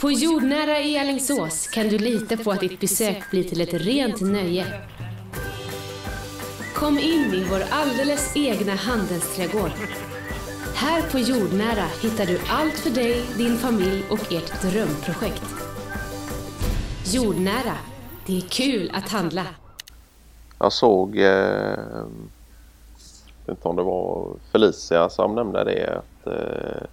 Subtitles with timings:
[0.00, 4.20] På Jordnära i Alingsås kan du lita på att ditt besök blir till ett rent
[4.20, 4.66] nöje.
[6.74, 9.70] Kom in i vår alldeles egna handelsträdgård.
[10.74, 15.54] Här på Jordnära hittar du allt för dig, din familj och ert drömprojekt.
[17.04, 17.74] Jordnära.
[18.26, 19.46] Det är kul att handla.
[20.58, 22.06] Jag såg, eh, jag
[23.46, 26.86] vet inte om det var Felicia som nämnde det, att eh,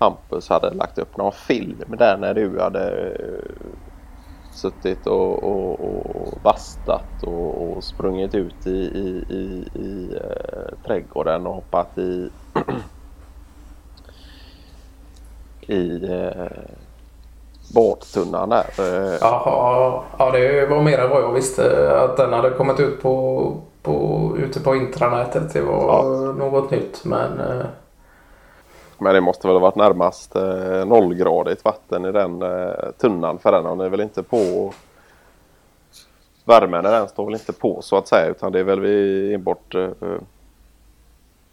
[0.00, 3.62] Hampus hade lagt upp någon film där när du hade eh,
[4.50, 11.46] suttit och, och, och vastat och, och sprungit ut i, i, i, i eh, trädgården
[11.46, 12.30] och hoppat i,
[15.60, 16.46] i eh,
[17.74, 18.70] badtunnan där.
[18.78, 21.94] Eh, Jaha, ja det var mer än vad jag visste.
[22.04, 25.52] Att den hade kommit ut på, på, ute på intranätet.
[25.52, 26.02] Det var Ja.
[26.38, 27.04] något nytt.
[27.04, 27.66] Men eh,
[29.00, 33.52] men det måste väl ha varit närmast eh, nollgradigt vatten i den eh, tunnan för
[33.52, 33.64] den.
[33.64, 34.72] Har väl inte på
[36.44, 38.30] värmen i den står väl inte på så att säga.
[38.30, 40.20] Utan det är väl vi import eh, eh,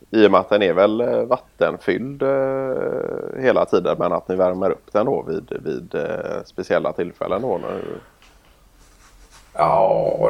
[0.10, 3.96] i och med att den är väl eh, vattenfylld eh, hela tiden.
[4.00, 7.58] Men att ni värmer upp den då vid, vid eh, speciella tillfällen då.
[7.58, 7.82] När,
[9.54, 10.30] ja,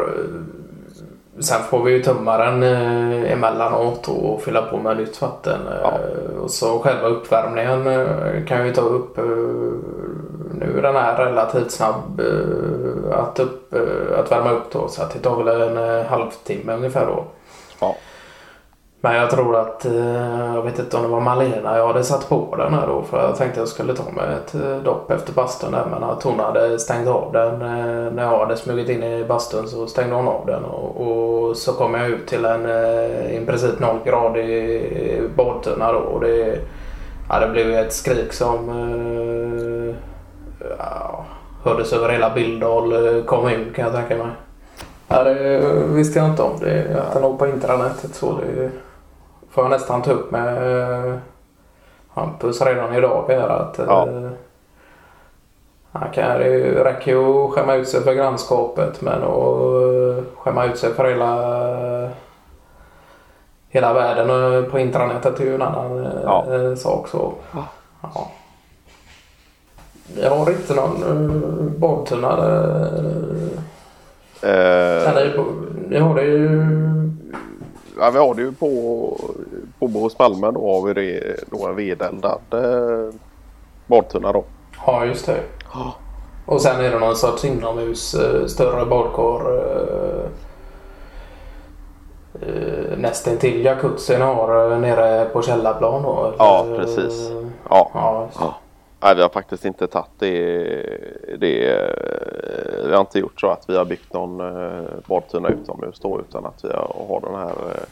[1.40, 5.60] sen får vi ju tömma den eh, emellanåt och fylla på med nytt vatten.
[5.68, 9.18] Eh, Och så själva uppvärmningen eh, kan jag ju ta upp.
[10.60, 12.22] Nu är den här relativt snabb
[13.14, 13.74] att, upp,
[14.20, 17.24] att värma upp då så att det tar väl en halvtimme ungefär då.
[17.80, 17.96] ja.
[19.02, 22.30] Men jag tror att, eh, jag vet inte om det var Malena jag hade satt
[22.30, 25.34] på den här då för jag tänkte jag skulle ta mig ett eh, dopp efter
[25.34, 27.54] bastun där men att hon hade stängt av den.
[27.54, 31.58] Eh, när jag hade smugit in i bastun så stängde hon av den och, och
[31.58, 32.66] så kom jag ut till en
[33.30, 36.60] i princip nollgradig badtunna då och det,
[37.30, 38.70] ja, det blev ett skrik som
[40.78, 41.26] ja,
[41.64, 44.34] hördes över hela Billdal kommun kan jag tänka mig.
[45.08, 46.60] Ja, det visste jag inte om.
[46.60, 48.70] Det, att den låg på intranätet så det
[49.58, 51.16] får jag nästan ta upp med eh,
[52.14, 53.26] Hampus redan idag.
[53.28, 54.08] Här, att, Ja.
[54.08, 54.30] eh,
[55.92, 60.66] han kan, det räcker ju att skämma ut sig för grannskapet men att eh, skämma
[60.66, 62.10] ut sig för hela
[63.70, 66.46] hela världen eh, på intranätet är ju en annan Ja.
[66.78, 67.08] sak.
[67.08, 67.34] Så.
[68.02, 68.28] Ja.
[70.22, 72.48] Jag har inte någon uh, badtunna.
[72.48, 73.48] Uh,
[74.42, 75.44] Eh, eller,
[75.90, 76.62] ni har det ju...
[78.00, 78.68] ja, vi har det ju på,
[79.80, 83.14] på hos Malmö då har vi det, då en vedeldad eh,
[83.88, 84.44] badtunna då.
[84.86, 85.40] Ja, just det.
[86.46, 89.58] Och sen är det någon sorts inomhus eh, större badkar.
[89.58, 90.26] Eh,
[92.42, 96.34] eh, nästintill jacuzzin har eh, nere på källarplan då.
[96.38, 97.32] Ja, precis.
[97.70, 97.92] Ja.
[97.94, 98.28] Ja.
[98.40, 98.56] Ja.
[99.02, 101.94] Nej, vi har faktiskt inte tagit det, det.
[102.86, 106.46] Vi har inte gjort så att vi har byggt någon eh, badtunna utomhus då utan
[106.46, 107.84] att vi har, den här eh,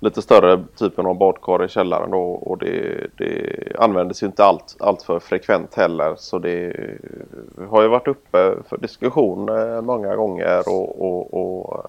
[0.00, 4.76] lite större typen av badkar i källaren då och det, det användes ju inte allt,
[4.80, 6.76] allt för frekvent heller så det
[7.68, 11.86] har ju varit uppe för diskussion eh, många gånger och, och, och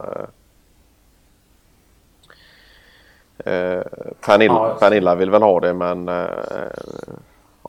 [3.46, 3.84] eh, eh,
[4.26, 4.76] Pernilla.
[4.80, 6.26] Pernilla vill väl ha det men eh,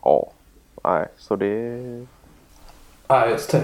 [0.03, 0.31] ja,
[0.89, 1.79] nej så det
[3.09, 3.63] Ja, just det.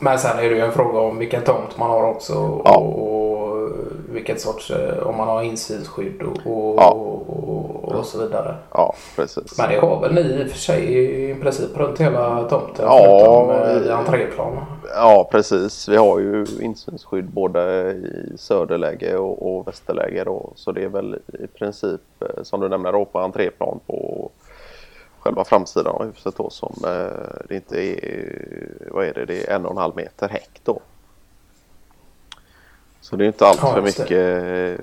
[0.00, 2.32] Men sen är det ju en fråga om vilken tomt man har också.
[2.64, 2.76] Ja.
[2.76, 3.68] Och
[4.12, 6.90] vilket sorts, eh, om man har insynsskydd och, och, Ja.
[6.90, 8.54] och, och så vidare.
[8.72, 9.58] Ja, precis.
[9.58, 10.94] Men det har väl ni i och för sig
[11.30, 12.84] i princip runt hela tomten?
[12.84, 14.52] Ja, förutom eh, i i- entréplan.
[14.94, 15.88] Ja, precis.
[15.88, 20.50] Vi har ju insynsskydd både i söderläge och, och västerläge då.
[20.54, 23.94] Så det är väl i princip eh, som du nämner då på entréplan på
[25.24, 29.54] själva framsidan av huset då som eh, det inte är, vad är det, det är
[29.54, 30.80] en och en halv meter häck då.
[33.00, 34.74] Så det är inte allt för mycket eh,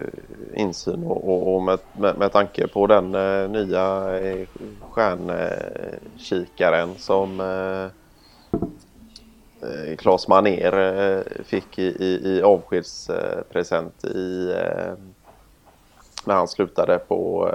[0.61, 4.19] insyn och, och, med, med, med tanke på den eh, nya
[4.89, 7.87] stjärnkikaren som eh,
[9.97, 14.53] Claes Maner fick i, i, i avskedspresent i,
[16.25, 17.49] när han slutade på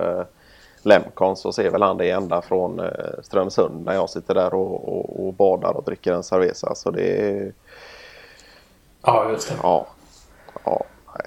[0.86, 2.86] Lemcon så ser väl han det ända från eh,
[3.22, 6.74] Strömsund när jag sitter där och, och, och badar och dricker en cerveza.
[6.74, 7.52] Så det är,
[9.02, 9.54] Ja, just det.
[9.62, 9.86] ja,
[10.64, 10.84] ja,
[11.14, 11.26] nej.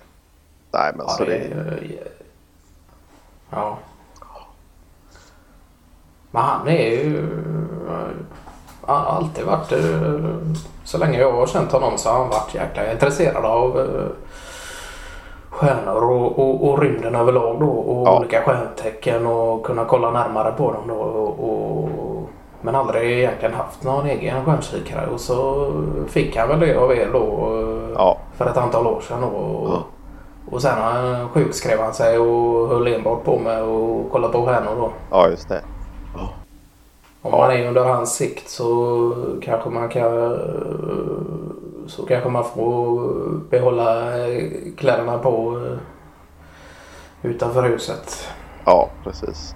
[0.71, 1.97] Nej men Ja, så det det,
[3.50, 3.77] Ja.
[6.31, 7.27] Men han är ju...
[8.81, 9.71] Han har alltid varit...
[9.71, 10.35] eh,
[10.83, 14.07] Så länge jag har känt honom så har han varit jäkla intresserad av eh,
[15.59, 17.65] stjärnor och, och, och rymden överlag då.
[17.69, 18.17] Och Ja.
[18.19, 20.94] olika stjärntecken och kunna kolla närmare på dem då.
[20.94, 21.89] Och, och
[22.61, 25.67] Men aldrig egentligen haft någon egen stjärnkikare och så
[26.07, 27.50] fick han väl det av er då
[27.95, 28.17] Ja.
[28.38, 29.23] för ett antal år sedan.
[29.23, 29.83] Och, Ja.
[30.51, 34.89] och sen sjukskrev han sig och höll enbart på med att kolla på stjärnor då.
[35.11, 35.61] Ja, just det.
[37.21, 39.11] Om man är under hans sikt så
[39.41, 40.38] kanske man kan
[41.89, 43.09] så kanske man får
[43.50, 45.77] behålla eh, kläderna på eh,
[47.30, 48.27] utanför huset.
[48.65, 49.56] Ja, precis.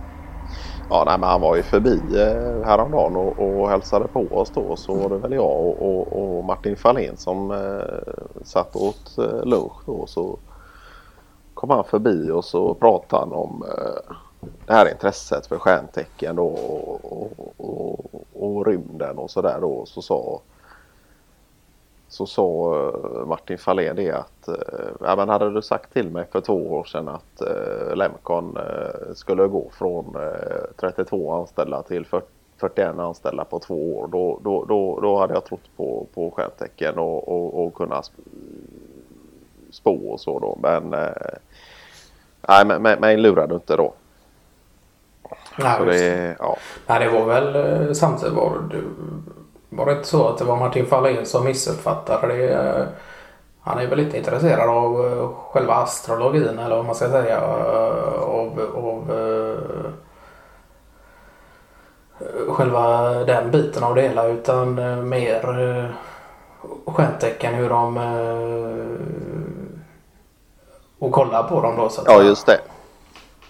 [0.90, 4.76] Ja, nej, men han var ju förbi eh, häromdagen och, och hälsade på oss då.
[4.76, 9.18] Så var det väl jag och, och, och Martin Fahlén som eh, satt och åt
[9.18, 10.06] eh, lunch då.
[10.08, 10.40] Så
[11.54, 14.16] kom han förbi och så pratade han om eh,
[14.66, 19.86] det här intresset för stjärntecken då och, och, och, och rymden och sådär då.
[19.86, 20.42] Så sa
[22.14, 24.56] så sa eh, Martin Fahlén det att eh,
[25.02, 29.14] ja, men hade du sagt till mig för två år sedan att eh, Lemcon eh,
[29.14, 32.28] skulle gå från eh, 32 anställda till 40,
[32.58, 37.00] 41 anställda på två år då, då, då, då hade jag trott på, på stjärntecken
[37.00, 38.28] och, och, och kunna sp-
[39.72, 40.58] spå och så då.
[40.62, 41.10] Men eh,
[42.48, 43.94] nej, men, men lurade du inte då.
[45.60, 46.36] Nej, det.
[46.40, 46.58] ja.
[46.88, 48.82] Nej, det var väl samtidigt var det,
[49.76, 52.88] var det inte så att det var Martin Fahlén som missuppfattade det.
[53.62, 57.38] Han är väl inte intresserad av eh, själva astrologin eller vad man ska säga.
[57.38, 59.58] eh, Av, av eh,
[62.48, 64.76] själva den biten av det hela utan
[65.10, 65.94] mer
[66.86, 67.98] stjärntecken hur de
[71.00, 72.60] och kolla på dem då så att ja, just det.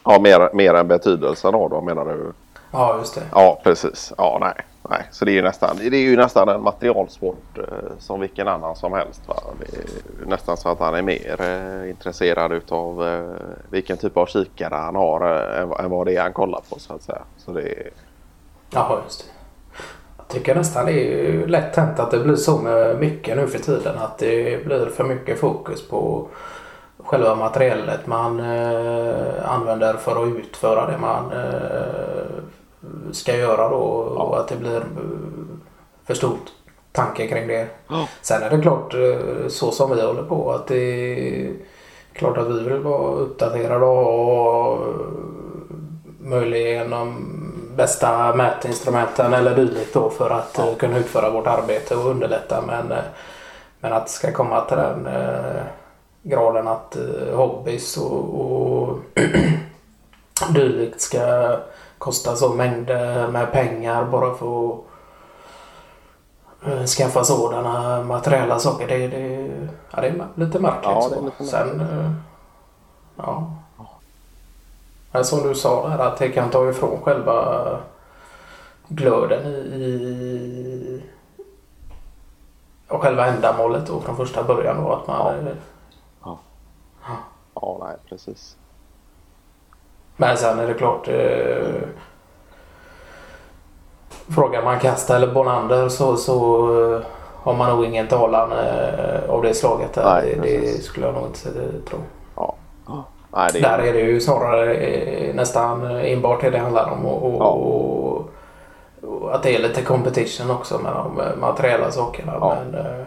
[0.04, 2.34] Ja, mer, mer än betydelsen av dem menar du?
[2.74, 3.22] Ja, just det.
[3.32, 4.14] Ja, precis.
[4.18, 4.66] Ja, nej.
[4.90, 5.08] nej.
[5.12, 7.64] Så det är ju nästan, det är ju nästan en materialsport eh,
[8.00, 9.22] som vilken annan som helst.
[10.26, 13.24] Nästan så att han är mer eh, intresserad utav eh,
[13.70, 15.22] vilken typ av kikare han har
[15.80, 17.22] än, vad det är han kollar på så att säga.
[17.38, 17.90] Så det är,
[18.70, 19.26] Jaha, just det.
[20.18, 23.60] Jag tycker nästan det är lätt hänt att det blir så med mycket nu för
[23.60, 23.98] tiden.
[23.98, 26.28] Att det blir för mycket fokus på
[26.98, 32.44] själva materialet man eh, använder för att utföra det man eh,
[33.12, 33.78] ska göra då.
[33.78, 34.84] Och att det blir eh,
[36.06, 36.52] för stort
[36.92, 37.68] tanke kring det.
[37.88, 38.08] Ja.
[38.22, 41.54] Sen är det klart eh, så som vi håller på att det är
[42.14, 44.80] klart att vi vill vara uppdaterade och ha
[46.20, 47.40] möjligen de
[47.76, 52.62] bästa mätinstrumenten eller dylikt då för att eh, kunna utföra vårt arbete och underlätta.
[52.62, 53.04] Men, eh,
[53.80, 55.62] men att det ska komma till den eh,
[56.24, 59.00] graden att eh, hobbys och, och
[60.54, 61.56] dylikt ska
[62.04, 64.80] kosta så mängder med pengar bara för att
[66.68, 68.88] eh, skaffa sådana materiella saker.
[68.88, 69.52] Det, det,
[69.92, 70.84] ja, det är lite märkligt.
[70.84, 71.26] Ja, så.
[71.26, 72.12] lite Sen, eh,
[73.16, 73.52] ja.
[75.12, 77.68] Men som du sa där att det kan ta ifrån själva
[78.88, 81.04] glöden i,
[82.88, 85.50] och själva ändamålet då från första början då att man
[86.24, 86.38] Ja.
[87.56, 88.58] ja, nej precis.
[90.18, 91.68] Men sen är det klart eh,
[94.36, 97.02] Frågar man Kasta eller Bonander så, så eh,
[97.44, 99.94] har man nog ingen talan eh, av det slaget.
[99.94, 100.04] Där.
[100.04, 101.50] Nej, det, det skulle jag nog inte
[101.90, 101.98] tro.
[102.36, 102.56] Ja.
[103.36, 107.06] Nej, det Där är det ju snarare eh, nästan enbart det det handlar om.
[107.06, 107.50] Och, och, Ja.
[107.50, 108.30] och,
[109.02, 112.34] och att det är lite competition också med de eh, materiella sakerna.
[112.40, 112.58] Ja.
[112.72, 113.06] Men, eh,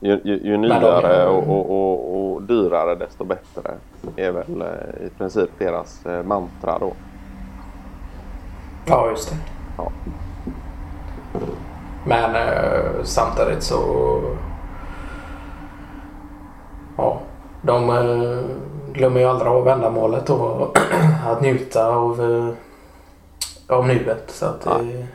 [0.00, 3.74] Ju, ju, ju nyare och, och, och, och dyrare desto bättre.
[4.16, 6.92] är väl eh, i princip deras eh, mantra då.
[8.86, 9.36] ja, just det.
[9.78, 9.92] Ja.
[12.04, 14.20] Men eh, samtidigt så...
[16.96, 17.20] Ja,
[17.62, 18.38] de eh,
[18.92, 20.78] glömmer ju aldrig av ändamålet och
[21.26, 22.54] att njuta av,
[23.68, 24.30] av nuet.
[24.30, 25.06] Så att det.